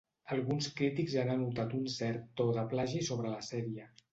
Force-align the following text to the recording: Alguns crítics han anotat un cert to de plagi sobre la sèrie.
Alguns 0.35 0.69
crítics 0.79 1.17
han 1.23 1.29
anotat 1.35 1.75
un 1.81 1.85
cert 1.99 2.25
to 2.41 2.49
de 2.59 2.67
plagi 2.73 3.07
sobre 3.11 3.37
la 3.39 3.47
sèrie. 3.51 3.91